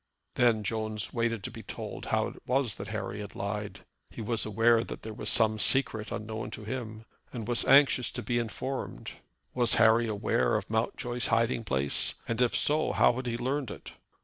[0.33, 3.85] Then Jones waited to be told how it was that Harry had lied.
[4.09, 8.23] He was aware that there was some secret unknown to him, and was anxious to
[8.23, 9.11] be informed.
[9.53, 13.91] Was Harry aware of Mountjoy's hiding place, and if so, how had he learned it?